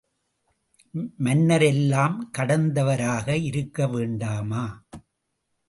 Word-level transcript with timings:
மன்னர் 1.17 1.61
எல்லாம் 1.61 2.31
கடந்தவராக 2.37 3.37
இருக்க 3.41 3.87
வேண்டாமா? 3.87 4.63